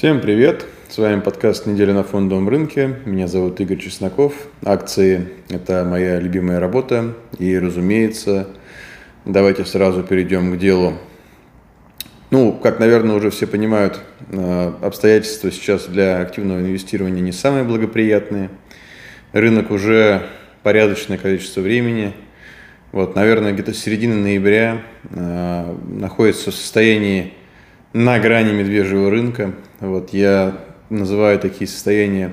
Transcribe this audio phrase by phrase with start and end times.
[0.00, 0.64] Всем привет!
[0.88, 2.96] С вами подкаст «Неделя на фондовом рынке».
[3.04, 4.32] Меня зовут Игорь Чесноков.
[4.64, 7.12] Акции– это моя любимая работа.
[7.38, 8.48] И, разумеется,
[9.26, 10.94] давайте сразу перейдем к делу.
[12.30, 14.00] Ну, как, наверное, уже все понимают,
[14.30, 18.48] э, обстоятельства сейчас для активного инвестирования не самые благоприятные.
[19.32, 20.22] Рынок уже
[20.62, 22.14] порядочное количество времени,
[22.92, 24.80] вот, наверное, где-то середины ноября
[25.10, 27.34] э, находится в состоянии
[27.92, 29.52] на грани медвежьего рынка.
[29.80, 30.56] Вот, я
[30.90, 32.32] называю такие состояния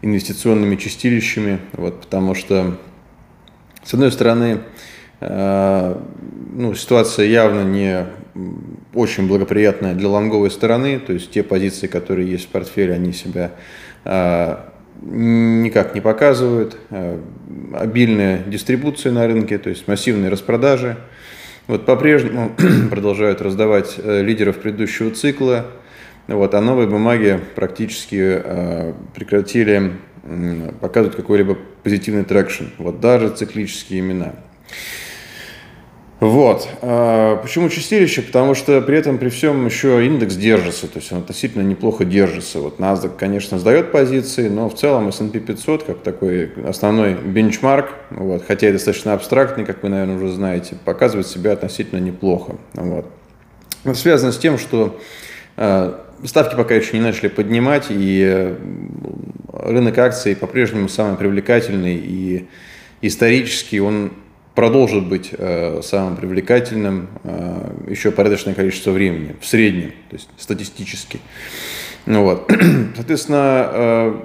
[0.00, 2.78] инвестиционными чистилищами, вот, потому что,
[3.84, 4.60] с одной стороны,
[5.20, 5.96] э,
[6.54, 8.06] ну, ситуация явно не
[8.94, 13.52] очень благоприятная для лонговой стороны, то есть те позиции, которые есть в портфеле, они себя
[14.04, 14.56] э,
[15.02, 17.18] никак не показывают, э,
[17.74, 20.96] обильная дистрибуция на рынке, то есть массивные распродажи.
[21.68, 22.52] Вот по-прежнему
[22.90, 25.66] продолжают раздавать э, лидеров предыдущего цикла,
[26.26, 29.92] вот, а новые бумаги практически э, прекратили
[30.24, 34.34] э, показывать какой-либо позитивный traction, вот даже циклические имена.
[36.22, 36.68] Вот.
[36.82, 38.22] А почему чистилище?
[38.22, 42.60] Потому что при этом, при всем еще индекс держится, то есть он относительно неплохо держится.
[42.60, 48.44] Вот NASDAQ, конечно, сдает позиции, но в целом S&P 500, как такой основной бенчмарк, вот,
[48.46, 52.54] хотя и достаточно абстрактный, как вы, наверное, уже знаете, показывает себя относительно неплохо.
[52.74, 53.06] Вот.
[53.82, 55.00] Это связано с тем, что
[55.56, 55.92] э,
[56.24, 58.54] ставки пока еще не начали поднимать, и
[59.52, 62.46] рынок акций по-прежнему самый привлекательный, и
[63.00, 64.12] исторически он
[64.54, 71.20] продолжит быть э, самым привлекательным э, еще порядочное количество времени, в среднем, то есть статистически.
[72.06, 72.50] Ну, вот.
[72.96, 74.20] Соответственно, э,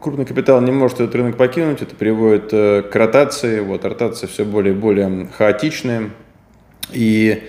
[0.00, 4.44] крупный капитал не может этот рынок покинуть, это приводит э, к ротации, вот, ротация все
[4.44, 6.10] более и более хаотичная,
[6.92, 7.44] и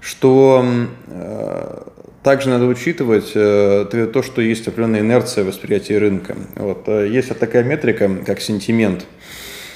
[0.00, 0.64] что
[1.06, 1.82] э,
[2.22, 6.36] также надо учитывать э, то, что есть определенная инерция восприятия рынка.
[6.56, 9.06] Вот, э, есть такая метрика, как сентимент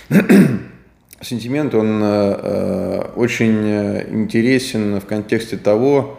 [1.21, 6.19] сентимент, он э, э, очень э, интересен в контексте того,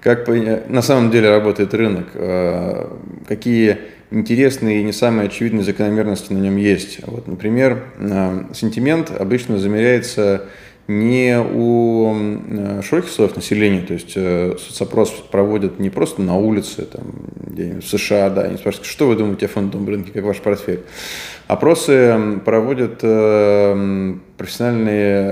[0.00, 0.28] как
[0.68, 2.06] на самом деле работает рынок,
[3.26, 3.78] какие
[4.12, 7.00] интересные и не самые очевидные закономерности на нем есть.
[7.04, 7.82] Вот, например,
[8.54, 10.44] сентимент обычно замеряется
[10.86, 16.82] не у э, широких слоев населения, то есть э, соцопрос проводят не просто на улице,
[16.82, 17.04] там,
[17.46, 20.80] в США, да, они спрашивают, что вы думаете о фондовом рынке, как ваш портфель.
[21.46, 25.30] Опросы проводят э, профессиональные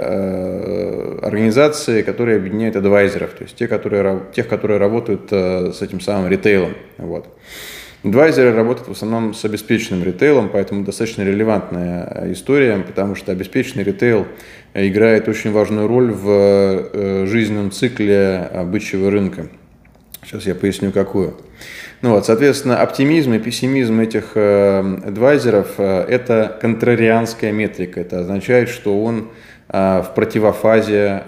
[1.21, 6.75] организации, которые объединяют адвайзеров, то есть те, которые, тех, которые работают с этим самым ритейлом.
[6.99, 7.27] Вот.
[8.05, 14.27] Адвайзеры работают в основном с обеспеченным ритейлом, поэтому достаточно релевантная история, потому что обеспеченный ритейл
[14.75, 19.49] играет очень важную роль в э, жизненном цикле бычьего рынка.
[20.25, 21.37] Сейчас я поясню, какую.
[22.01, 28.01] Ну вот, соответственно, оптимизм и пессимизм этих э, адвайзеров э,– это контрарианская метрика.
[28.01, 29.31] Это означает, что он
[29.69, 31.23] в противофазе,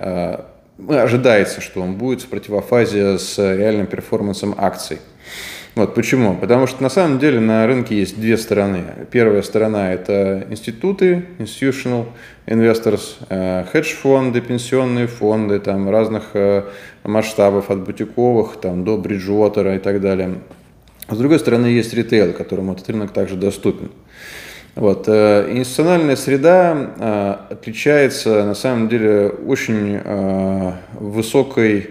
[0.87, 4.99] ожидается, что он будет в противофазе с реальным перформансом акций.
[5.75, 6.37] Вот почему?
[6.37, 8.85] Потому что на самом деле на рынке есть две стороны.
[9.11, 12.07] Первая сторона– это институты, institutional
[12.47, 16.63] investors, э, хедж-фонды, пенсионные фонды там, разных э,
[17.03, 20.35] масштабов, от бутиковых там, до бриджуотера и так далее.
[21.09, 23.91] С другой стороны, есть ритейл, которому этот рынок также доступен.
[24.77, 25.09] Вот.
[25.09, 30.01] Э, институциональная среда отличается на самом деле очень
[31.01, 31.91] высокой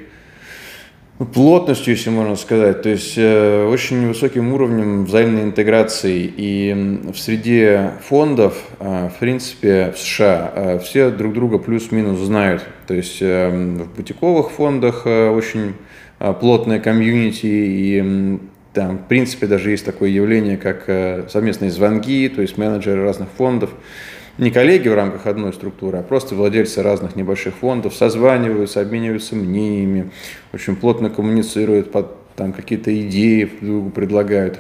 [1.25, 6.31] плотностью, если можно сказать, то есть э, очень высоким уровнем взаимной интеграции.
[6.35, 12.65] И в среде фондов, э, в принципе, в США э, все друг друга плюс-минус знают.
[12.87, 15.73] То есть в бутиковых фондах очень
[16.39, 18.39] плотная комьюнити и
[18.73, 23.69] там, в принципе, даже есть такое явление, как совместные звонки, то есть менеджеры разных фондов
[24.37, 30.11] не коллеги в рамках одной структуры, а просто владельцы разных небольших фондов созваниваются, обмениваются мнениями,
[30.51, 34.59] очень плотно коммуницируют, под, там какие-то идеи другу предлагают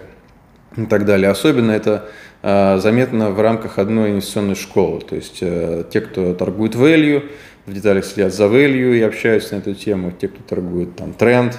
[0.77, 1.29] и так далее.
[1.29, 2.09] Особенно это
[2.41, 5.01] э, заметно в рамках одной инвестиционной школы.
[5.01, 7.23] То есть э, те, кто торгует value,
[7.65, 10.11] в деталях следят за value и общаются на эту тему.
[10.11, 11.57] Те, кто торгует там тренд,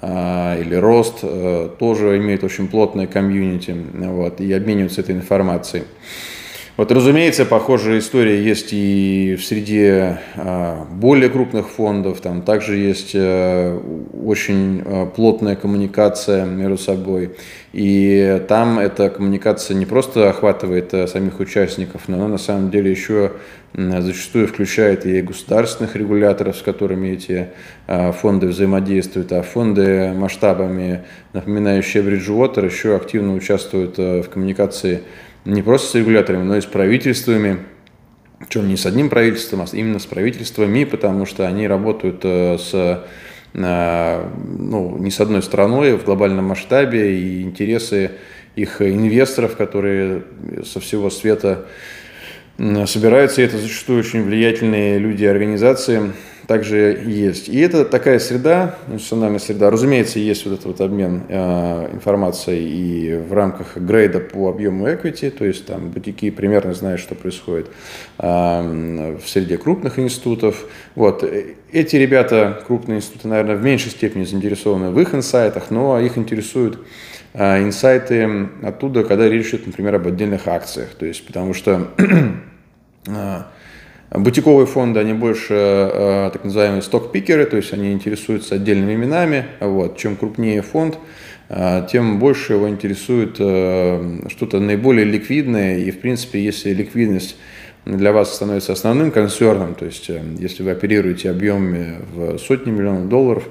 [0.00, 5.84] э, или рост, э, тоже имеют очень плотное комьюнити вот, и обмениваются этой информацией.
[6.78, 12.20] Вот, разумеется, похожая история есть и в среде а, более крупных фондов.
[12.20, 13.76] Там также есть э,
[14.24, 17.34] очень э, плотная коммуникация между собой.
[17.72, 22.92] И там эта коммуникация не просто охватывает э, самих участников, но она на самом деле
[22.92, 23.32] еще
[23.74, 27.48] зачастую включает и государственных регуляторов, с которыми эти
[27.86, 31.02] фонды взаимодействуют, а фонды масштабами,
[31.34, 35.02] напоминающие Bridgewater, еще активно участвуют в коммуникации
[35.44, 37.58] не просто с регуляторами, но и с правительствами,
[38.38, 43.04] причем не с одним правительством, а именно с правительствами, потому что они работают с
[43.54, 48.12] ну, не с одной страной в глобальном масштабе, и интересы
[48.56, 50.24] их инвесторов, которые
[50.64, 51.66] со всего света
[52.58, 56.12] собираются, и это зачастую очень влиятельные люди и организации,
[56.48, 57.48] также есть.
[57.50, 59.70] И это такая среда, институциональная среда.
[59.70, 65.30] Разумеется, есть вот этот вот обмен э, информацией и в рамках грейда по объему equity,
[65.30, 67.68] то есть там бутики примерно знают, что происходит
[68.18, 70.64] э, в среде крупных институтов.
[70.94, 71.22] Вот.
[71.70, 76.76] Эти ребята, крупные институты, наверное, в меньшей степени заинтересованы в их инсайтах, но их интересуют
[76.76, 76.80] э,
[77.38, 80.90] инсайты оттуда, когда речь идет, например, об отдельных акциях.
[80.94, 81.88] То есть, потому что
[83.06, 83.42] э,
[84.10, 89.44] Бутиковые фонды, они больше э, так называемые сток-пикеры, то есть они интересуются отдельными именами.
[89.60, 89.98] Вот.
[89.98, 90.98] Чем крупнее фонд,
[91.50, 95.78] э, тем больше его интересует э, что-то наиболее ликвидное.
[95.78, 97.36] И, в принципе, если ликвидность
[97.84, 103.44] для вас становится основным консерном, то есть если вы оперируете объемами в сотни миллионов долларов,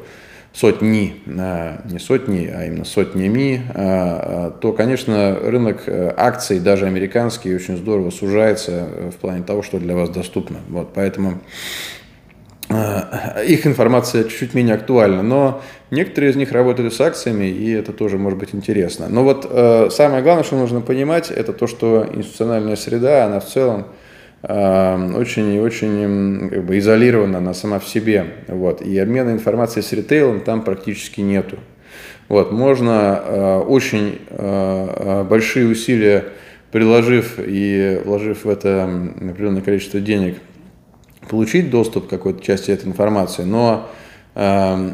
[0.53, 7.53] сотни, не сотни, а именно сотнями, а, а, то, конечно, рынок э, акций, даже американский,
[7.53, 10.57] очень здорово сужается э, в плане того, что для вас доступно.
[10.69, 11.35] Вот, поэтому
[12.69, 15.61] а, их информация чуть-чуть менее актуальна, но
[15.91, 19.07] некоторые из них работают с акциями, и это тоже может быть интересно.
[19.09, 23.45] Но вот э, самое главное, что нужно понимать, это то, что институциональная среда, она в
[23.45, 23.85] целом
[24.47, 28.25] очень и очень как бы, изолирована она сама в себе.
[28.47, 28.81] Вот.
[28.81, 31.57] И обмена информацией с ритейлом там практически нету.
[32.29, 32.51] Вот.
[32.51, 36.25] Можно э, очень э, большие усилия
[36.71, 40.37] приложив и вложив в это определенное количество денег,
[41.29, 43.89] получить доступ к какой-то части этой информации, но,
[44.35, 44.91] э,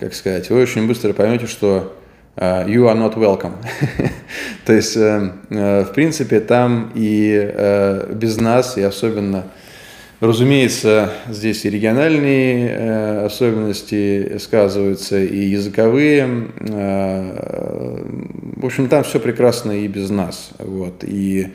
[0.00, 1.94] как сказать, вы очень быстро поймете, что
[2.38, 3.54] you are not welcome.
[4.64, 9.44] То есть, э, э, в принципе, там и э, без нас, и особенно,
[10.20, 16.26] разумеется, здесь и региональные особенности сказываются, и языковые.
[18.56, 20.50] В общем, там все прекрасно и без нас.
[20.58, 21.02] Вот.
[21.02, 21.48] И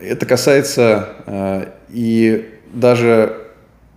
[0.00, 3.43] это касается и даже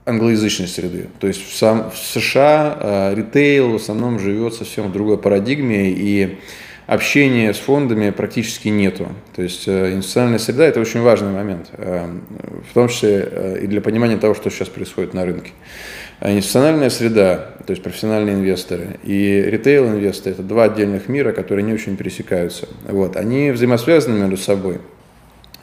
[0.08, 1.08] англоязычной среды.
[1.20, 5.92] То есть в, сам, в США э, ритейл в основном живет совсем в другой парадигме,
[5.92, 6.38] и
[6.88, 9.10] общения с фондами практически нету.
[9.36, 12.10] То есть э, институциональная среда– это очень важный момент, э,
[12.70, 15.52] в том числе э, и для понимания того, что сейчас происходит на рынке.
[16.20, 21.74] А институциональная среда, то есть профессиональные инвесторы, и ритейл-инвесторы– это два отдельных мира, которые не
[21.74, 22.68] очень пересекаются.
[22.88, 23.18] Вот.
[23.18, 24.80] Они взаимосвязаны между собой.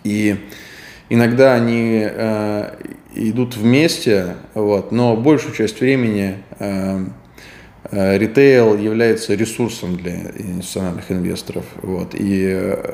[0.04, 0.36] И
[1.08, 2.76] иногда они э,
[3.14, 7.04] идут вместе, вот, но большую часть времени э,
[7.90, 11.64] э, ритейл является ресурсом для институциональных инвесторов.
[11.82, 12.40] Вот, и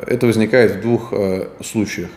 [0.07, 2.11] это возникает в двух э, случаях.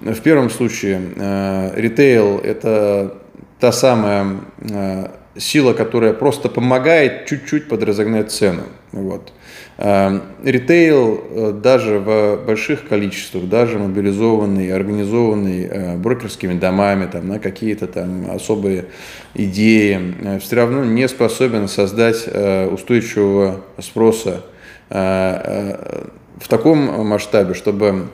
[0.00, 3.18] В первом случае э, ритейл– это
[3.58, 8.62] та самая э, сила, которая просто помогает чуть-чуть подразогнать цену.
[8.92, 9.32] Вот.
[9.80, 17.38] Эм, ритейл э, даже в больших количествах, даже мобилизованный, организованный э, брокерскими домами там, на
[17.38, 18.86] какие-то там особые
[19.34, 24.42] идеи, э, все равно не способен создать устойчивого спроса
[24.90, 28.08] в таком масштабе, чтобы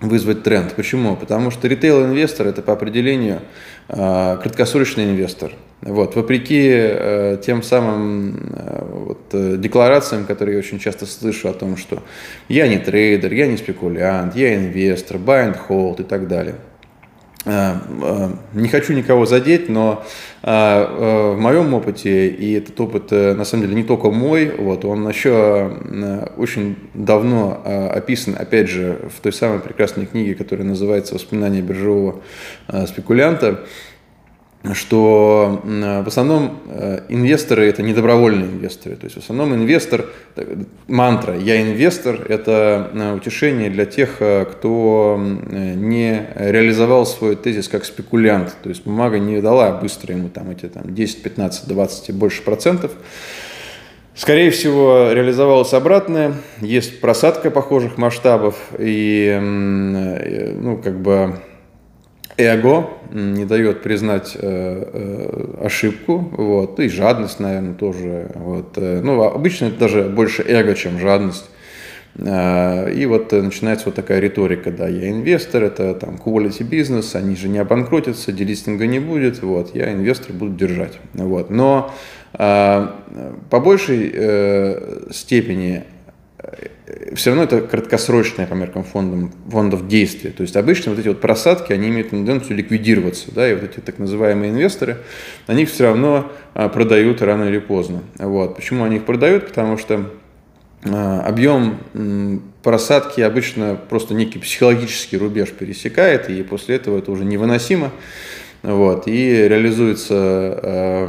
[0.00, 0.74] вызвать тренд.
[0.74, 1.14] Почему?
[1.14, 3.42] Потому что ритейл-инвестор– это по определению
[3.88, 5.52] краткосрочный инвестор–
[5.82, 11.52] вот, вопреки э, тем самым э, вот, э, декларациям, которые я очень часто слышу о
[11.52, 12.02] том, что
[12.48, 16.56] я не трейдер, я не спекулянт, я инвестор, buy and hold и так далее.
[17.46, 20.04] Э, э, не хочу никого задеть, но
[20.42, 25.08] э, в моем опыте, и этот опыт на самом деле не только мой, вот, он
[25.08, 25.70] еще
[26.36, 27.62] очень давно
[27.94, 32.20] описан, опять же, в той самой прекрасной книге, которая называется «Воспоминания биржевого
[32.88, 33.64] спекулянта»,
[34.74, 38.96] что в основном э, инвесторы это не добровольные инвесторы.
[38.96, 40.06] То есть в основном инвестор,
[40.88, 47.84] мантра «я инвестор»– это э, утешение для тех, э, кто не реализовал свой тезис как
[47.84, 48.56] спекулянт.
[48.62, 52.42] То есть бумага не дала быстро ему там, эти там, 10, 15, 20 и больше
[52.42, 52.92] процентов.
[54.14, 56.32] Скорее всего, реализовалось обратное.
[56.62, 61.38] Есть просадка похожих масштабов и, ну, как бы,
[62.38, 68.30] эго не дает признать э, э, ошибку, вот, и жадность, наверное, тоже.
[68.34, 68.72] Вот.
[68.76, 71.48] Э, ну, обычно это даже больше эго, чем жадность.
[72.18, 77.46] И вот начинается вот такая риторика, да, я инвестор, это там quality бизнес, они же
[77.46, 80.94] не обанкротятся, делистинга не будет, вот, я инвестор буду держать.
[81.12, 81.50] Вот.
[81.50, 81.92] Но
[82.32, 85.84] по большей степени
[87.14, 90.32] все равно это краткосрочное по меркам фондов, фондов действие.
[90.32, 93.80] То есть обычно вот эти вот просадки, они имеют тенденцию ликвидироваться, да, и вот эти
[93.80, 94.98] так называемые инвесторы,
[95.46, 98.02] они все равно а, продают рано или поздно.
[98.18, 98.56] Вот.
[98.56, 99.48] Почему они их продают?
[99.48, 100.10] Потому что
[100.84, 101.78] а, объем
[102.62, 107.92] просадки обычно просто некий психологический рубеж пересекает, и после этого это уже невыносимо.
[108.62, 111.08] Вот, и реализуется э,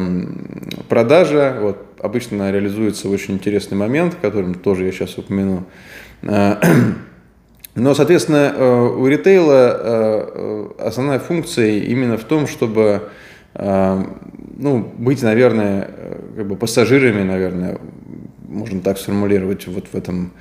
[0.90, 5.66] продажа, вот, обычно реализуется очень интересный момент, которым тоже я сейчас упомяну.
[6.24, 6.56] Э,
[7.76, 13.10] но, соответственно, э, у ритейла э, основная функция именно в том, чтобы
[13.60, 15.90] ну, быть, наверное,
[16.36, 17.80] как бы пассажирами, наверное,
[18.48, 20.32] можно так сформулировать, вот в этом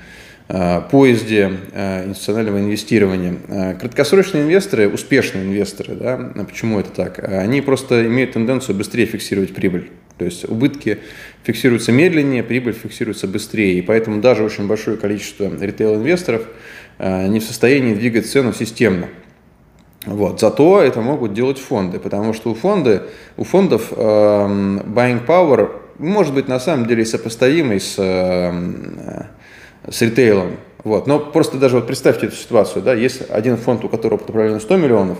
[0.49, 3.75] поезде институционального инвестирования.
[3.81, 7.19] Краткосрочные инвесторы, успешные инвесторы, да, почему это так?
[7.29, 9.91] Они просто имеют тенденцию быстрее фиксировать прибыль.
[10.19, 10.99] То есть убытки
[11.43, 13.79] фиксируются медленнее, прибыль фиксируется быстрее.
[13.79, 16.43] И поэтому даже очень большое количество ритейл-инвесторов
[16.99, 19.09] э, не в состоянии двигать цену системно.
[20.07, 20.41] Вот.
[20.41, 23.03] Зато это могут делать фонды, потому что у, фонды,
[23.37, 29.25] у фондов э, buying power может быть на самом деле сопоставимый с, э,
[29.89, 30.57] с ритейлом.
[30.85, 31.07] Вот.
[31.07, 32.83] Но просто даже вот представьте эту ситуацию.
[32.83, 32.95] Да?
[32.95, 35.19] Есть один фонд, у которого под управлением 100 миллионов,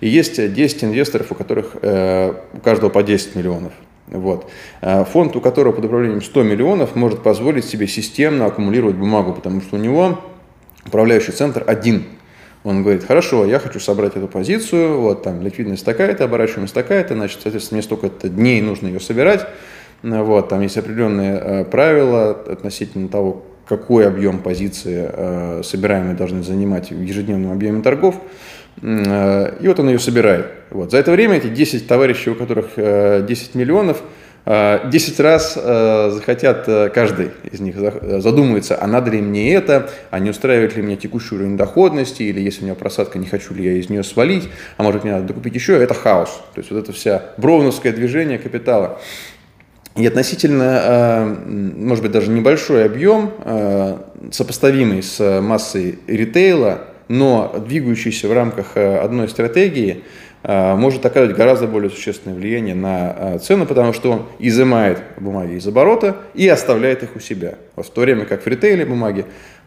[0.00, 3.72] и есть 10 инвесторов, у которых э, у каждого по 10 миллионов.
[4.08, 4.50] Вот.
[4.82, 9.60] А фонд, у которого под управлением 100 миллионов, может позволить себе системно аккумулировать бумагу, потому
[9.60, 10.20] что у него
[10.84, 12.04] управляющий центр один.
[12.64, 17.40] Он говорит, хорошо, я хочу собрать эту позицию, вот там ликвидность такая-то, оборачиваемость такая-то, значит,
[17.42, 19.46] соответственно, мне столько-то дней нужно ее собирать.
[20.02, 26.90] Вот, там есть определенные э, правила относительно того, какой объем позиции э, собираемые должны занимать
[26.90, 28.16] в ежедневном объеме торгов.
[28.82, 30.46] Э, и вот он ее собирает.
[30.70, 30.90] Вот.
[30.90, 34.02] За это время эти 10 товарищей, у которых 10 э, миллионов,
[34.46, 37.76] 10 раз захотят, каждый из них
[38.20, 42.40] задумается, а надо ли мне это, а не устраивает ли меня текущий уровень доходности, или
[42.40, 45.28] если у меня просадка, не хочу ли я из нее свалить, а может мне надо
[45.28, 46.28] докупить еще, это хаос.
[46.54, 49.00] То есть вот это вся броуновское движение капитала.
[49.96, 53.30] И относительно, может быть, даже небольшой объем,
[54.32, 60.04] сопоставимый с массой ритейла, но двигающийся в рамках э, одной стратегии,
[60.42, 65.54] э, может оказывать гораздо более существенное влияние на э, цену, потому что он изымает бумаги
[65.54, 67.54] из оборота и оставляет их у себя.
[67.76, 69.26] В то время как в ритейле бумаги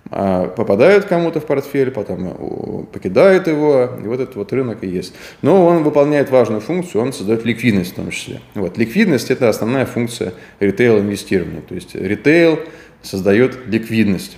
[0.10, 5.14] попадают кому-то в портфель, потом покидают его, и вот этот вот рынок и есть.
[5.42, 8.42] Но он выполняет важную функцию, он создает ликвидность в том числе.
[8.56, 8.78] Вот.
[8.78, 11.62] Ликвидность– это основная функция ритейл-инвестирования.
[11.62, 12.60] То есть ритейл
[13.02, 14.38] создает ликвидность.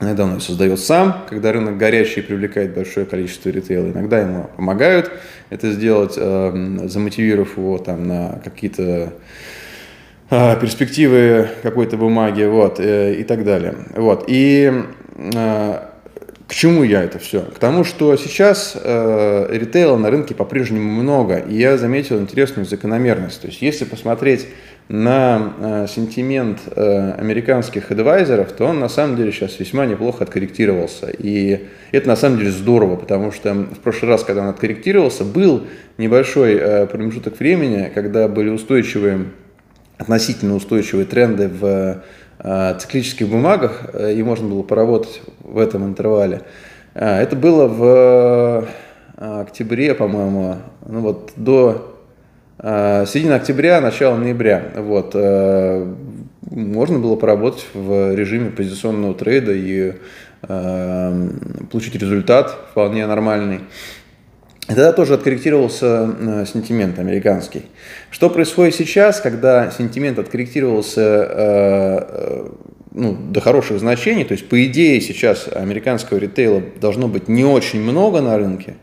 [0.00, 3.90] Иногда он ее создает сам, когда рынок горячий привлекает большое количество ритейла.
[3.90, 5.12] Иногда ему помогают
[5.50, 9.10] это сделать, эм, замотивировав его там, на какие-то э,
[10.30, 13.74] перспективы какой-то бумаги вот, э, и так далее.
[13.96, 14.24] Вот.
[14.28, 14.72] И
[15.16, 15.78] э,
[16.50, 17.42] к чему я это все?
[17.42, 23.40] К тому, что сейчас э, ритейла на рынке по-прежнему много, и я заметил интересную закономерность.
[23.40, 24.48] То есть, если посмотреть
[24.88, 31.08] на э, сентимент э, американских адвайзеров, то он на самом деле сейчас весьма неплохо откорректировался.
[31.16, 35.68] И это на самом деле здорово, потому что в прошлый раз, когда он откорректировался, был
[35.98, 39.26] небольшой э, промежуток времени, когда были устойчивые,
[40.00, 42.02] относительно устойчивые тренды в
[42.42, 46.40] Э, циклических бумагах, э, и можно было поработать в этом интервале.
[46.94, 48.66] Э, это было в
[49.18, 51.96] октябре, по-моему, ну вот до
[52.58, 54.62] середины октября, начала ноября.
[54.76, 55.14] Вот.
[56.50, 59.94] Можно было поработать в режиме позиционного трейда и
[60.40, 63.60] получить результат вполне нормальный.
[64.64, 67.62] И тогда тоже откорректировался э, сентимент американский.
[68.10, 72.48] Что происходит сейчас, когда сентимент откорректировался э, э,
[72.92, 77.80] ну, до хороших значений, то есть по идее сейчас американского ритейла должно быть не очень
[77.80, 78.74] много на рынке,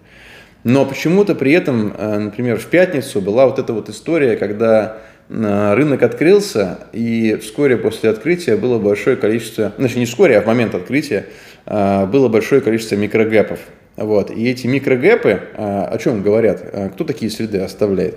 [0.64, 4.98] но почему-то при этом, например, в пятницу была вот эта вот история, когда
[5.30, 10.76] рынок открылся, и вскоре после открытия было большое количество, значит не вскоре, а в момент
[10.76, 11.28] открытия
[11.66, 13.60] было большое количество микрогэпов.
[13.98, 14.30] Вот.
[14.30, 16.62] И эти микрогэпы а, о чем говорят?
[16.64, 18.16] А, кто такие следы оставляет?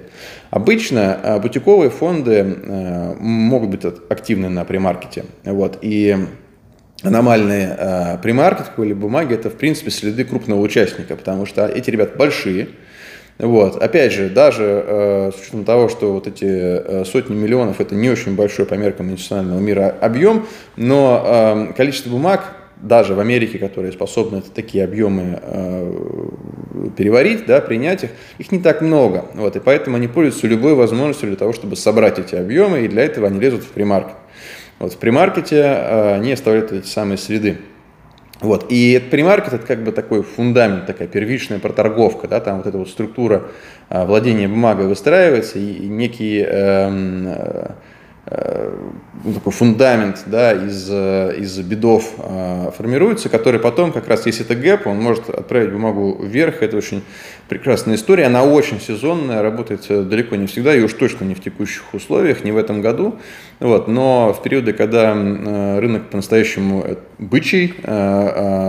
[0.51, 2.45] Обычно а, бутиковые фонды
[3.19, 5.25] могут быть активны на премаркете.
[5.45, 5.79] Вот.
[5.81, 6.17] И
[7.03, 12.69] аномальные премаркетинговые бумаги– это, в принципе, следы крупного участника, потому что эти ребята большие,
[13.41, 13.83] вот.
[13.83, 18.11] Опять же, даже э, с учетом того, что вот эти э, сотни миллионов это не
[18.11, 20.47] очень большой по меркам национального мира объем,
[20.77, 25.93] но э, количество бумаг даже в Америке, которые способны такие объемы э,
[26.97, 29.27] переварить, да, принять их, их не так много.
[29.35, 33.05] Вот, и поэтому они пользуются любой возможностью для того, чтобы собрать эти объемы, и для
[33.05, 34.17] этого они лезут в примаркет.
[34.79, 37.59] Вот в примаркете э, они оставляют эти самые следы.
[38.41, 38.73] Вот.
[38.73, 42.79] И этот примаркет это как бы такой фундамент, такая первичная проторговка, да, там вот эта
[42.79, 43.45] вот структура
[43.91, 47.75] э, владения бумагой выстраивается, и, и некий э, Э,
[48.31, 54.45] ну, такой фундамент да, из, э, из бедов э, формируется, который потом, как раз если
[54.45, 56.63] это гэп, он может отправить бумагу вверх.
[56.63, 57.03] Это очень
[57.49, 58.27] прекрасная история.
[58.27, 62.53] Она очень сезонная, работает далеко не всегда, и уж точно не в текущих условиях, не
[62.53, 63.17] в этом году.
[63.59, 66.87] Вот, но в периоды, когда рынок по-настоящему
[67.19, 67.75] бычий,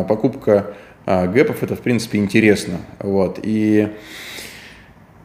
[0.07, 0.73] покупка
[1.05, 2.79] гэпов это в принципе интересно.
[2.99, 3.89] Вот, и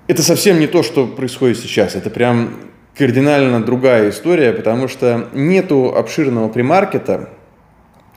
[0.06, 1.96] это совсем не то, что происходит сейчас.
[1.96, 2.50] Это прям
[2.96, 7.28] кардинально другая история, потому что нету обширного примаркета,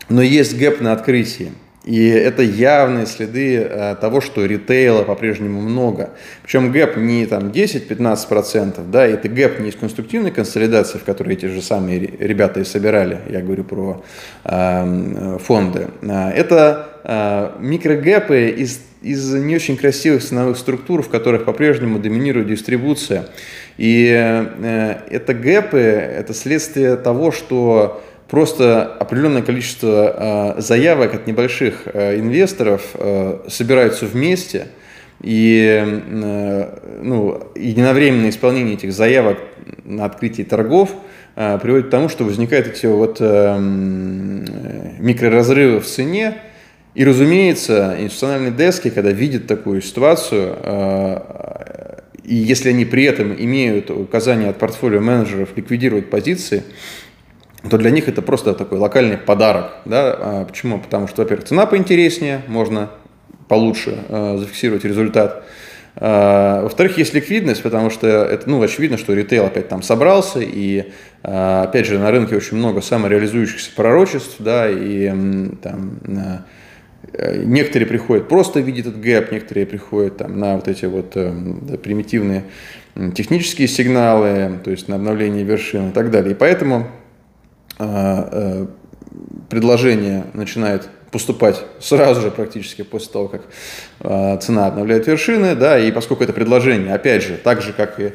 [0.07, 1.51] но есть гэп на открытии.
[1.85, 6.11] И это явные следы э, того, что ритейла по-прежнему много.
[6.43, 11.45] Причем гэп не там 10-15%, да, это гэп не из конструктивной консолидации, в которой эти
[11.45, 14.03] же самые ребята и собирали, я говорю про
[14.43, 15.87] э, фонды.
[16.03, 23.29] Это э, микрогэпы из, из не очень красивых ценовых структур, в которых по-прежнему доминирует дистрибуция.
[23.79, 31.83] И э, это гэпы, это следствие того, что просто определенное количество э, заявок от небольших
[31.85, 32.81] э, инвесторов
[33.47, 34.67] собираются вместе,
[35.21, 36.01] и
[37.01, 39.37] ну, единовременное исполнение этих заявок
[39.85, 40.93] на открытие торгов
[41.35, 43.19] приводит к тому, что возникают эти вот
[44.99, 46.35] микроразрывы в цене,
[46.95, 50.57] и, разумеется, институциональные дески, когда видят такую ситуацию,
[52.29, 56.63] и если они при этом имеют указания от портфолио менеджеров ликвидировать позиции,
[57.67, 59.71] то для них это просто такой локальный подарок.
[59.85, 60.15] Да?
[60.19, 60.79] А почему?
[60.79, 62.91] Потому что, во-первых, цена поинтереснее, можно
[63.47, 65.43] получше э, зафиксировать результат.
[65.95, 70.91] А, во-вторых, есть ликвидность, потому что это, ну, очевидно, что ритейл опять там собрался, и,
[71.23, 75.11] а, опять же, на рынке очень много самореализующихся пророчеств, да, и
[75.61, 76.39] там Э,
[77.45, 81.31] некоторые приходят просто видят этот гэп, некоторые приходят там, на вот эти вот э,
[81.81, 82.43] примитивные
[83.15, 86.31] технические сигналы, то есть на обновление вершин и так далее.
[86.31, 86.87] И поэтому
[87.77, 88.67] э,
[89.49, 93.41] предложение начинает поступать сразу же практически после того, как
[94.01, 98.13] э, цена обновляет вершины, да, и поскольку это предложение, опять же, так же, как и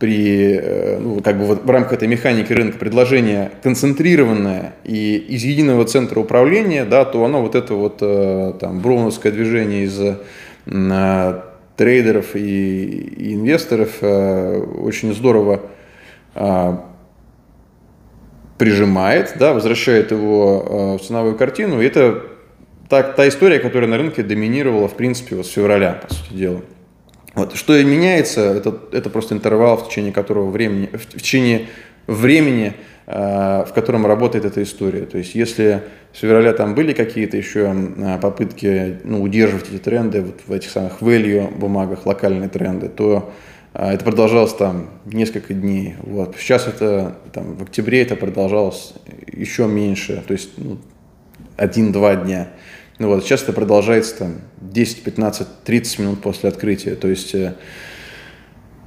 [0.00, 5.44] при, э, ну, как бы вот в рамках этой механики рынка предложение концентрированное и из
[5.44, 11.42] единого центра управления, да, то оно вот это вот э, там броуновское движение из э,
[11.76, 15.62] трейдеров и, инвесторов очень здорово
[18.58, 21.80] прижимает, да, возвращает его в ценовую картину.
[21.80, 22.22] И это
[22.90, 26.60] так, та история, которая на рынке доминировала, в принципе, вот с февраля, по сути дела.
[27.34, 27.54] Вот.
[27.54, 31.68] Что меняется, это, это просто интервал, в течение которого времени, в течение
[32.06, 32.74] времени,
[33.06, 35.06] э, в котором работает эта история.
[35.06, 37.72] То есть если с февраля там были какие-то еще
[38.20, 43.32] попытки ну, удерживать эти тренды вот в этих самых value бумагах, локальные тренды, то
[43.74, 45.94] э, это продолжалось там несколько дней.
[46.02, 46.34] Вот.
[46.36, 48.94] Сейчас это там, в октябре это продолжалось
[49.32, 50.78] еще меньше, то есть ну,
[51.56, 52.48] один-два дня.
[53.00, 56.96] Ну вот, сейчас это продолжается там 10, 15, 30 минут после открытия.
[56.96, 57.54] То есть э,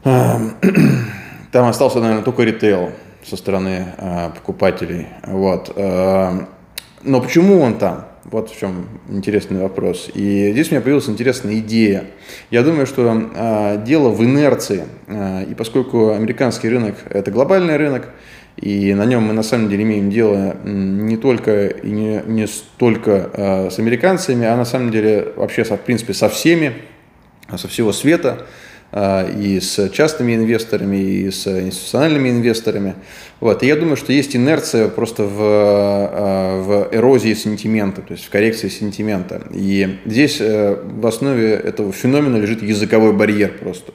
[0.03, 0.39] э,
[1.51, 2.91] там остался, наверное, только ритейл
[3.23, 5.07] со стороны э, покупателей.
[5.25, 5.73] Вот.
[5.75, 6.45] Э,
[7.01, 8.05] но почему он там?
[8.25, 10.09] Вот в чем интересный вопрос.
[10.13, 12.05] И здесь у меня появилась интересная идея.
[12.51, 14.85] Я думаю, что э, дело в инерции.
[15.07, 18.09] Э, и поскольку американский рынок– это глобальный рынок,
[18.55, 23.29] и на нем мы на самом деле имеем дело не только и не, не столько
[23.33, 26.73] э, с американцами, а на самом деле вообще со, в принципе со всеми,
[27.57, 28.45] со всего света,
[28.95, 32.95] и с частными инвесторами, и с институциональными инвесторами.
[33.39, 33.61] Вот.
[33.63, 38.29] И я думаю, что есть инерция просто в, э, в эрозии сентимента, то есть в
[38.29, 39.41] коррекции сентимента.
[39.51, 43.91] И здесь э, в основе этого феномена лежит языковой барьер просто.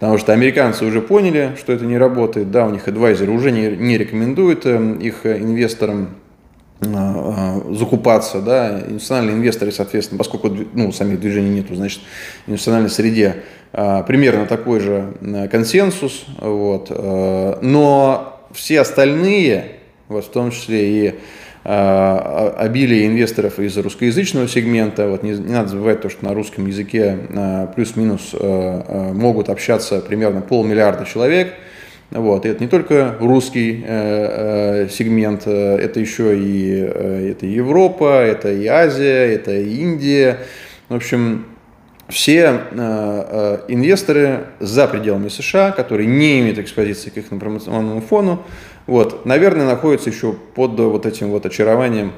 [0.00, 2.50] Потому что американцы уже поняли, что это не работает.
[2.50, 6.21] Да, у них адвайзеры уже не, не рекомендуют их инвесторам э, э,
[6.82, 12.00] закупаться, да, институциональные инвесторы, соответственно, поскольку ну, самих движений нету, значит,
[12.46, 13.36] в институциональной среде
[13.72, 15.14] э, примерно такой же
[15.50, 19.76] консенсус, вот, но все остальные,
[20.08, 21.14] вот, в том числе и
[21.64, 25.08] Э, обилие инвесторов из русскоязычного сегмента.
[25.08, 30.00] Вот не, не надо забывать то, что на русском языке э, плюс-минус э, могут общаться
[30.00, 31.54] примерно полмиллиарда человек.
[32.12, 32.44] Вот.
[32.44, 38.22] И это не только русский э, э, сегмент, э, это еще и э, это Европа,
[38.22, 40.40] это и Азия, это и Индия.
[40.90, 41.46] В общем,
[42.08, 48.42] все э, э, инвесторы за пределами США, которые не имеют экспозиции к их информационному фону,
[48.86, 52.12] вот, наверное, находятся еще под вот этим вот очарованием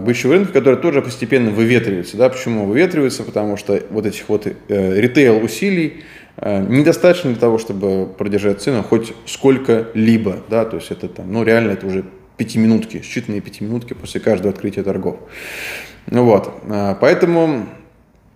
[0.00, 2.16] бычьего рынка, который тоже постепенно выветривается.
[2.16, 2.28] Да?
[2.28, 3.22] Почему выветривается?
[3.22, 6.04] Потому что вот этих вот э, ритейл усилий
[6.36, 10.42] э, недостаточно для того, чтобы продержать цену хоть сколько-либо.
[10.50, 10.66] Да?
[10.66, 12.04] То есть это там, ну реально это уже
[12.36, 15.16] пятиминутки, считанные пятиминутки после каждого открытия торгов.
[16.06, 17.66] Ну вот, э, поэтому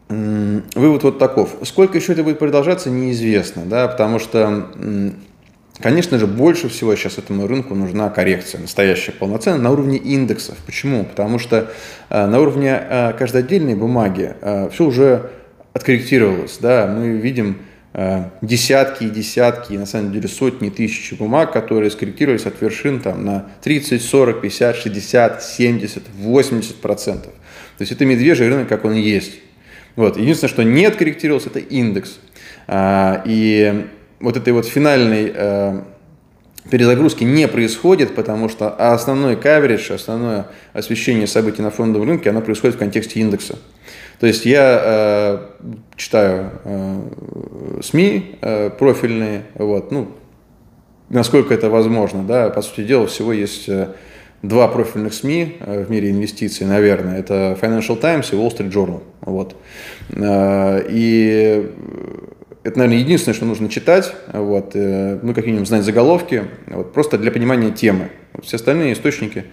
[0.09, 1.57] Вывод вот таков.
[1.65, 4.71] Сколько еще это будет продолжаться, неизвестно, да, потому что,
[5.81, 10.57] конечно же, больше всего сейчас этому рынку нужна коррекция, настоящая полноценная, на уровне индексов.
[10.67, 11.05] Почему?
[11.05, 11.73] Потому что
[12.11, 15.31] э, на уровне э, каждой отдельной бумаги э, все уже
[15.73, 17.59] откорректировалось, да, мы видим
[18.43, 23.47] десятки и десятки, на самом деле сотни тысяч бумаг, которые скорректировались от вершин там, на
[23.63, 27.33] 30, 40, 50, 60, 70, 80 процентов.
[27.79, 29.41] То есть это медвежий рынок, как он есть.
[29.97, 30.17] Вот.
[30.17, 32.19] Единственное, что не откорректировался, это индекс.
[32.69, 33.87] А, и
[34.21, 35.81] вот этой вот финальной э,
[36.71, 42.77] перезагрузки не происходит, потому что основной каверидж, основное освещение событий на фондовом рынке, оно происходит
[42.77, 43.59] в контексте индекса.
[44.21, 45.39] То есть я э,
[45.97, 50.09] читаю э, СМИ э, профильные, вот, ну,
[51.09, 53.89] насколько это возможно, да, по сути дела, всего есть э,
[54.43, 57.19] два профильных СМИ э, в мире инвестиций, наверное.
[57.19, 59.03] Это Financial Times и Wall Street Journal.
[59.21, 59.57] Вот.
[60.11, 61.71] Э, и
[62.69, 67.19] это, наверное, единственное, что нужно читать, вот, э, ну, как минимум знать заголовки, вот, просто
[67.19, 68.11] для понимания темы.
[68.33, 69.45] Вот все остальные источники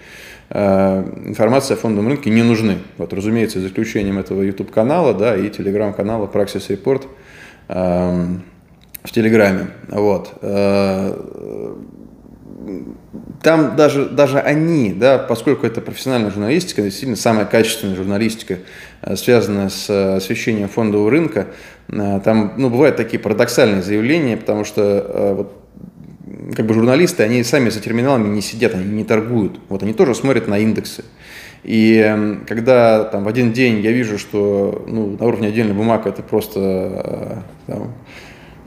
[0.51, 2.77] информации о фондовом рынке не нужны.
[2.99, 7.07] Вот, разумеется, за исключением этого YouTube-канала да, и телеграм-канала Praxis Report
[7.69, 8.43] эм,
[9.03, 9.69] в Телеграме.
[9.89, 10.35] Вот
[13.41, 18.59] там даже, даже они, да, поскольку это профессиональная журналистика, действительно самая качественная журналистика,
[19.01, 21.47] э, связанная с э, освещением фондового рынка,
[21.87, 27.69] э, там ну, бывают такие парадоксальные заявления, потому что вот, как бы журналисты, они сами
[27.69, 29.59] за терминалами не сидят, они не торгуют.
[29.69, 31.03] Вот они тоже смотрят на индексы.
[31.63, 36.21] И когда там, в один день я вижу, что ну, на уровне отдельной бумаг это
[36.21, 37.93] просто там,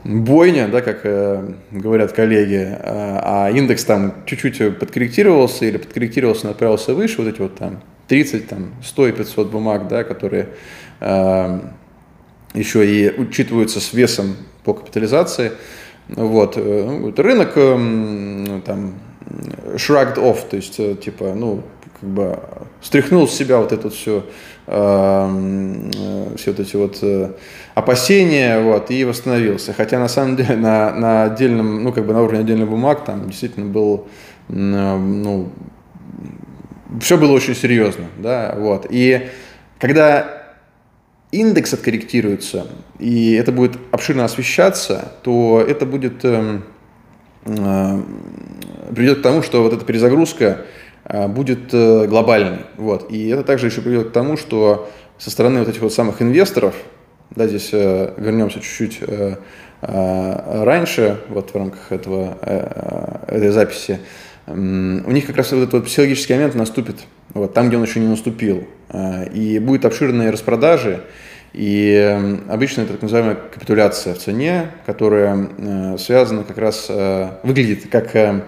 [0.03, 6.93] бойня, да, как э, говорят коллеги, э, а индекс там чуть-чуть подкорректировался или подкорректировался, но
[6.93, 10.49] выше, вот эти вот там 30, там, 100 и 500 бумаг, да, которые
[10.99, 11.59] э,
[12.53, 15.51] еще и учитываются с весом по капитализации.
[16.07, 16.53] Вот.
[16.57, 18.95] Э, рынок э, там
[19.75, 21.63] shrugged off, то есть, э, типа, ну,
[21.99, 22.39] как бы
[22.81, 24.23] стряхнул с себя вот эту всю
[24.69, 27.31] все вот эти вот э,
[27.73, 29.73] опасения, вот, и восстановился.
[29.73, 33.27] Хотя на самом деле на, на отдельном, ну, как бы на уровне отдельных бумаг там
[33.27, 34.07] действительно был,
[34.49, 35.49] э, ну,
[37.01, 38.87] все было очень серьезно, да, вот.
[38.89, 39.29] И
[39.79, 40.39] когда
[41.31, 42.67] индекс откорректируется,
[42.99, 46.59] и это будет обширно освещаться, то это будет, э,
[47.45, 48.01] э,
[48.93, 50.65] приведет к тому, что вот эта перезагрузка
[51.09, 52.59] будет э, глобальный.
[52.77, 53.11] Вот.
[53.11, 56.75] И это также еще приведет к тому, что со стороны вот этих вот самых инвесторов,
[57.31, 59.35] да, здесь э, вернемся чуть-чуть э,
[59.81, 62.37] раньше, вот в рамках этого,
[63.27, 63.99] этой записи,
[64.45, 66.97] у них как раз вот этот вот психологический момент наступит,
[67.33, 68.67] вот, там, где он еще не наступил.
[69.33, 70.99] И будет обширные распродажи,
[71.53, 72.19] и
[72.49, 76.91] обычно это так называемая капитуляция в цене, которая связана как раз,
[77.43, 78.41] выглядит как Э,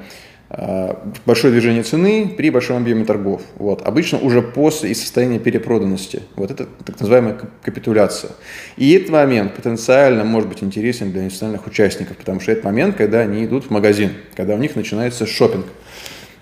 [1.25, 3.41] большое движение цены при большом объеме торгов.
[3.55, 3.87] Вот.
[3.87, 6.23] Обычно уже после и состояния перепроданности.
[6.35, 8.31] Вот это так называемая капитуляция.
[8.75, 13.19] И этот момент потенциально может быть интересен для институциональных участников, потому что это момент, когда
[13.19, 15.65] они идут в магазин, когда у них начинается шопинг.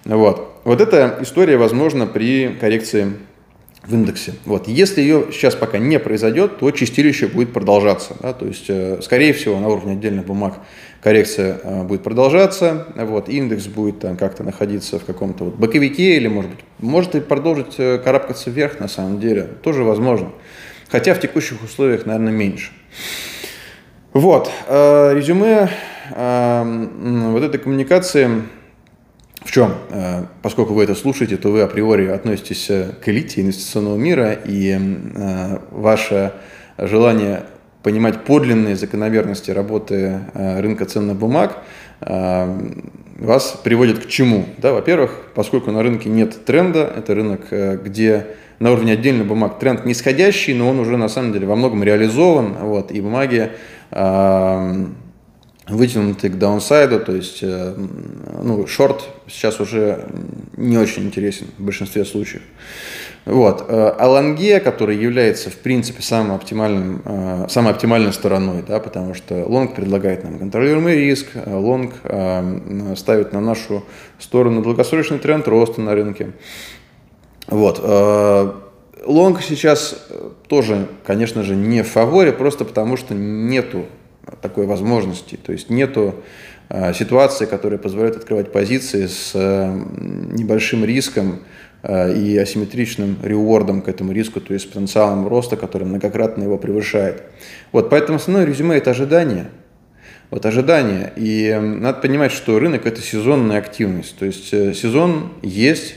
[0.06, 0.62] Вот.
[0.63, 3.13] вот эта история возможна при коррекции
[3.86, 4.34] в индексе.
[4.46, 4.68] Вот.
[4.68, 8.15] Если ее сейчас пока не произойдет, то чистилище будет продолжаться.
[8.20, 8.34] Да?
[8.34, 10.56] То есть, э, скорее всего, на уровне отдельных бумаг
[11.02, 16.28] коррекция э, будет продолжаться, вот, индекс будет там как-то находиться в каком-то вот боковике или,
[16.28, 20.30] может быть, может и продолжить э, карабкаться вверх, на самом деле, тоже возможно.
[20.89, 22.72] Хотя в текущих условиях, наверное, меньше.
[24.12, 25.70] Вот, резюме
[26.10, 28.42] вот этой коммуникации
[29.41, 29.73] в чем?
[30.41, 34.78] Поскольку вы это слушаете, то вы априори относитесь к элите инвестиционного мира, и
[35.71, 36.34] ваше
[36.78, 37.43] желание
[37.84, 41.60] понимать подлинные закономерности работы э, рынка ценных бумаг,
[42.02, 42.58] э,
[43.17, 44.45] вас приводит к чему?
[44.58, 48.28] Да, во-первых, поскольку на рынке нет тренда, это рынок, э, где
[48.60, 52.56] на уровне отдельных бумаг тренд нисходящий, но он уже на самом деле во многом реализован,
[52.62, 53.52] вот, и бумаги
[55.69, 57.73] вытянутый к downside у, то есть э,
[58.43, 60.08] ну, шорт сейчас уже
[60.58, 62.41] не очень интересен в большинстве случаев.
[63.25, 63.65] Вот.
[63.67, 69.13] Э, а лонг, который является, в принципе, самым оптимальным, э, самой оптимальной стороной, да, потому
[69.13, 71.93] что лонг предлагает нам контролируемый риск, лонг
[72.95, 73.84] ставит на нашу
[74.17, 76.32] сторону долгосрочный тренд роста на рынке.
[77.47, 77.79] Вот.
[79.05, 80.08] Лонг сейчас
[80.47, 83.86] тоже, конечно же, не в фаворе, просто потому что нету
[84.42, 85.38] такой возможности.
[85.38, 86.15] То есть нету
[86.70, 89.82] э, ситуации, которая позволяет открывать позиции с э,
[90.32, 91.42] небольшим риском
[91.84, 97.24] э, и асимметричным ревордом к этому риску, то есть потенциалом роста, который многократно его превышает.
[97.72, 99.48] Вот, поэтому основное резюме– это ожидание.
[100.30, 101.12] Вот ожидание.
[101.15, 104.15] И надо понимать, что рынок– это сезонная активность.
[104.20, 105.96] То есть сезон есть,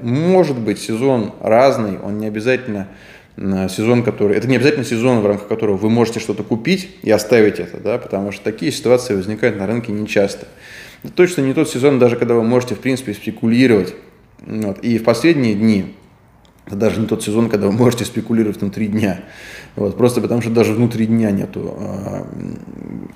[0.00, 2.86] может быть сезон разный, он не обязательно
[3.36, 4.36] сезон, который...
[4.36, 7.98] Это не обязательно сезон, в рамках которого вы можете что-то купить и оставить это, да,
[7.98, 10.46] потому что такие ситуации возникают на рынке нечасто.
[11.02, 13.94] Это точно не тот сезон, даже когда вы можете, в принципе, спекулировать.
[14.40, 14.78] Вот.
[14.80, 15.94] И в последние дни,
[16.66, 19.20] это даже не тот сезон, когда вы можете спекулировать внутри дня.
[19.76, 19.96] Вот.
[19.98, 22.24] Просто потому что даже внутри дня нету э,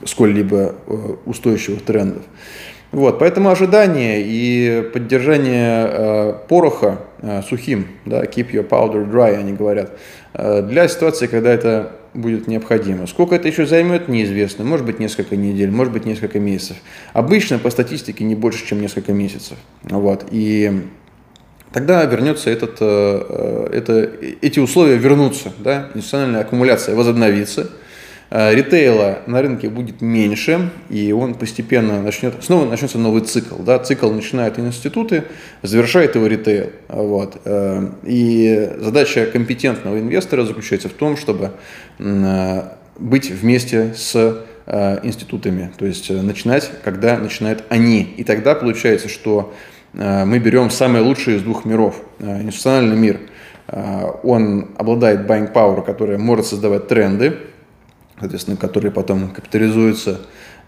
[0.04, 2.24] сколь-либо э, устойчивых трендов.
[2.90, 9.52] Вот, поэтому ожидание и поддержание э, пороха э, сухим, да, keep your powder dry, они
[9.52, 9.98] говорят,
[10.32, 13.06] э, для ситуации, когда это будет необходимо.
[13.06, 14.64] Сколько это еще займет, неизвестно.
[14.64, 16.78] Может быть, несколько недель, может быть, несколько месяцев.
[17.12, 19.58] Обычно по статистике не больше, чем несколько месяцев.
[19.82, 20.84] Вот, и
[21.74, 27.87] тогда вернется этот, э, это, эти условия вернутся, да, институциональная аккумуляция возобновится– Э,
[28.30, 33.56] ритейла на рынке будет меньше, и он постепенно начнет, снова начнется новый цикл.
[33.62, 33.78] Да?
[33.78, 35.24] Цикл начинает институты,
[35.62, 36.70] завершает его ритейл.
[36.88, 37.40] Вот.
[37.44, 41.52] Э, и задача компетентного инвестора заключается в том, чтобы
[41.98, 42.62] э,
[42.98, 44.44] быть вместе с
[45.02, 48.02] институтами, то есть начинать, когда начинают они.
[48.02, 49.54] И тогда получается, что
[49.94, 52.02] мы берем самое лучшее из двух миров.
[52.18, 53.18] Институциональный мир,
[54.22, 57.38] он обладает buying power, которая может создавать тренды,
[58.18, 60.20] соответственно, которые потом капитализуются.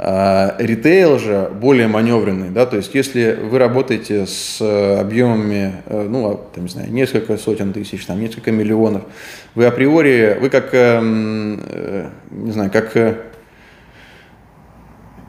[0.02, 4.58] А ритейл же более маневренный, да, то есть если вы работаете с
[4.98, 9.02] объемами, э, ну, а, там, не знаю, несколько сотен тысяч, там, несколько миллионов,
[9.54, 13.16] вы априори, вы как, эм, э, не знаю, как э,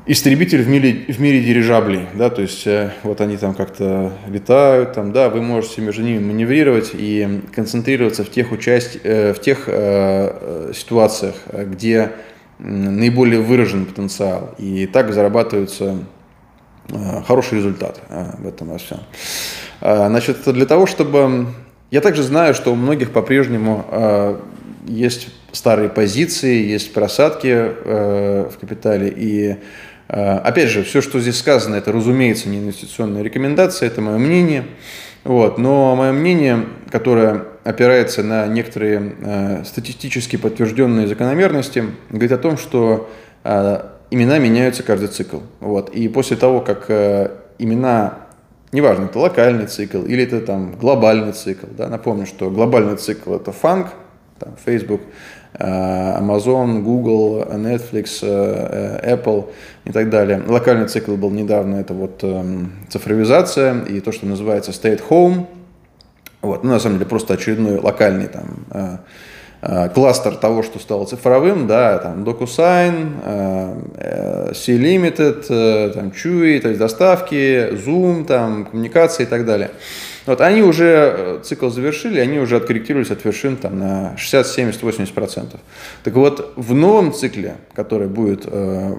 [0.06, 4.94] истребитель в мире, в мире дирижаблей, да, то есть э, вот они там как-то летают,
[4.94, 9.66] там, да, вы можете между ними маневрировать и концентрироваться в тех, участь, э, в тех
[9.68, 12.14] э, ситуациях, где
[12.58, 15.98] наиболее выражен потенциал, и так зарабатываются
[17.26, 19.00] хороший результат в этом во всем.
[19.80, 21.48] Значит, для того, чтобы...
[21.90, 24.40] Я также знаю, что у многих по-прежнему
[24.86, 29.56] есть старые позиции, есть просадки в капитале, и Э,
[30.14, 34.66] опять же, все, что здесь сказано, это, разумеется, не инвестиционная рекомендация, это мое мнение.
[35.24, 35.58] Вот.
[35.58, 43.10] Но мое мнение, которое опирается на некоторые э, статистически подтвержденные закономерности, говорит о том, что
[43.44, 45.38] э, имена меняются каждый цикл.
[45.60, 45.90] Вот.
[45.90, 48.18] И после того, как э, имена,
[48.72, 53.52] неважно, это локальный цикл или это там глобальный цикл, да, напомню, что глобальный цикл это
[53.52, 53.94] фанк,
[54.40, 59.46] там, Facebook, Э, Amazon, Google, Netflix, э, э, Apple
[59.86, 60.42] и так далее.
[60.48, 65.46] Локальный цикл был недавно, это вот эм, цифровизация и то, что называется stay at home.
[66.42, 68.66] Вот, ну, на самом деле, просто очередной локальный там
[69.94, 78.26] кластер того, что стало цифровым, да, там DocuSign, C-Limited, там Chewy, то есть доставки, Zoom,
[78.26, 79.70] там коммуникации и так далее.
[80.26, 84.82] Вот они уже э, цикл завершили, они уже откорректировались от вершин там, на 60, 70,
[84.84, 85.60] 80 процентов.
[86.04, 88.98] Так вот, в новом цикле, который будет, э,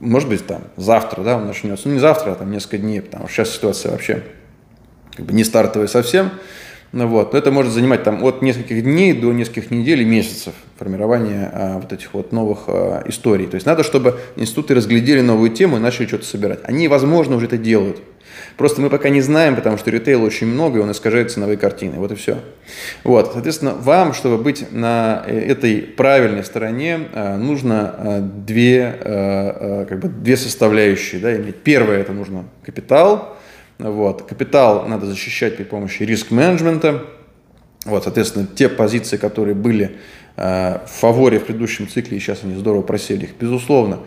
[0.00, 3.28] может быть, там завтра, да, он начнется, ну не завтра, а там несколько дней, потому
[3.28, 4.22] что сейчас ситуация вообще
[5.16, 6.30] как бы не стартовая совсем,
[6.92, 10.54] ну вот, но это может занимать там от нескольких дней до нескольких недель и месяцев
[10.78, 13.46] формирования а, вот этих вот новых а, историй.
[13.46, 16.60] То есть надо, чтобы институты разглядели новую тему и начали что-то собирать.
[16.62, 18.00] Они, возможно, уже это делают.
[18.56, 21.98] Просто мы пока не знаем, потому что ритейла очень много, и он искажает ценовые картины.
[21.98, 22.38] Вот и все.
[23.04, 30.00] Вот, соответственно, вам, чтобы быть на э, этой правильной стороне, э, нужно э, две, как
[30.00, 31.20] бы две составляющие.
[31.20, 31.56] Да, иметь.
[31.56, 33.36] Первое– это нужно капитал.
[33.78, 34.22] Вот.
[34.22, 37.04] Капитал надо защищать при помощи риск-менеджмента.
[37.84, 39.96] Вот, соответственно, те позиции, которые были
[40.36, 44.00] в фаворе в предыдущем цикле, и сейчас они здорово просели их, безусловно,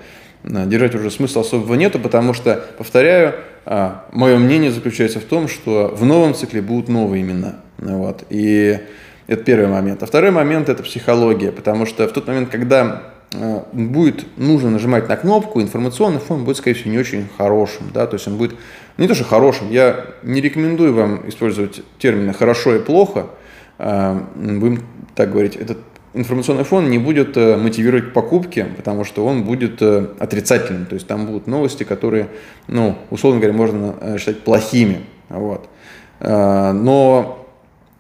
[0.44, 5.94] держать уже смысла особого нету, потому что, повторяю, а, мое мнение заключается в том, что
[5.96, 7.58] в новом цикле будут новые имена.
[7.78, 8.24] Вот.
[8.30, 8.80] И
[9.28, 10.02] это первый момент.
[10.04, 15.08] А второй момент– это психология, потому что в тот момент, когда э, будет нужно нажимать
[15.08, 18.56] на кнопку, информационный фон будет, скорее всего, не очень хорошим, да, то есть он будет
[18.98, 23.28] не то, что хорошим, я не рекомендую вам использовать термины «хорошо» и «плохо»,
[23.78, 24.84] э, будем
[25.16, 25.78] так говорить, этот
[26.14, 31.08] информационный фон не будет э, мотивировать к покупке, потому что он будет отрицательным, то есть
[31.08, 32.28] там будут новости, которые,
[32.68, 35.70] ну, условно говоря, можно считать плохими, вот.
[36.20, 37.48] Но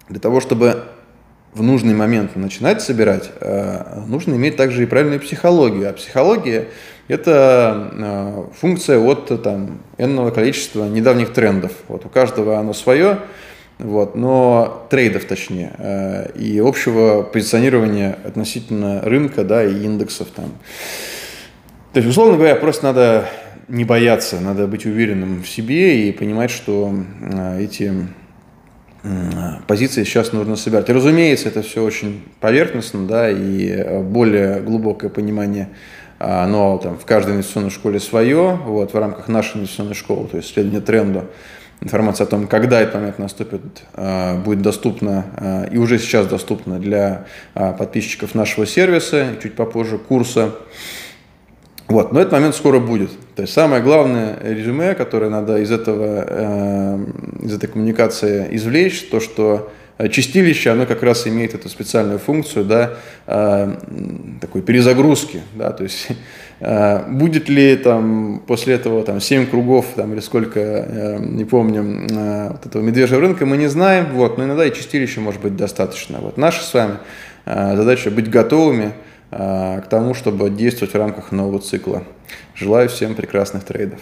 [0.09, 0.83] для того, чтобы
[1.53, 5.89] в нужный момент начинать собирать, э, нужно иметь также и правильную психологию.
[5.89, 6.69] А психология–
[7.07, 11.73] это э, функция от там, энного количества недавних трендов.
[11.87, 13.19] Вот, у каждого оно свое,
[13.81, 20.27] вот, но трейдов точнее, э, и общего позиционирования относительно рынка да, и индексов.
[20.35, 20.51] Там.
[21.93, 23.25] То есть, условно говоря, просто надо
[23.67, 26.93] не бояться, надо быть уверенным в себе и понимать, что
[27.57, 27.93] эти
[29.67, 30.89] позиции сейчас нужно собирать.
[30.89, 35.69] И, разумеется, это все очень поверхностно, да, и э, более глубокое понимание,
[36.19, 40.37] а, оно там в каждой инвестиционной школе свое, вот, в рамках нашей инвестиционной школы, то
[40.37, 41.25] есть следование тренду,
[41.81, 43.61] информация о том, когда этот момент наступит,
[43.93, 50.51] а, будет доступна а, и уже сейчас доступна для подписчиков нашего сервиса, чуть попозже курса.
[51.87, 53.11] Вот, но этот момент скоро будет.
[53.35, 57.05] То есть самое главное резюме, которое надо из, этого, э,
[57.41, 59.69] из этой коммуникации извлечь, то, что
[60.09, 62.93] чистилище, оно как раз имеет эту специальную функцию, да,
[63.27, 63.75] э,
[64.39, 66.13] такой перезагрузки, да, то есть э,
[67.09, 72.49] будет ли там после этого там 7 кругов там, или сколько, э, не помню, э,
[72.51, 76.19] вот этого медвежьего рынка, мы не знаем, вот, но иногда и чистилища может быть достаточно.
[76.19, 76.97] Вот наша с вами
[77.45, 78.93] э, задача быть готовыми,
[79.31, 82.03] Э, к тому, чтобы действовать в рамках нового цикла.
[82.53, 83.99] Желаю всем прекрасных трейдов.